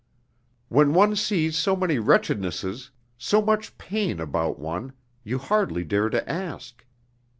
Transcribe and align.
When 0.67 0.95
one 0.95 1.15
sees 1.15 1.55
so 1.55 1.75
many 1.75 1.99
wretchednesses, 1.99 2.89
so 3.19 3.39
much 3.39 3.77
pain 3.77 4.19
about 4.19 4.57
one, 4.57 4.93
you 5.23 5.37
hardly 5.37 5.83
dare 5.83 6.09
to 6.09 6.27
ask.... 6.27 6.83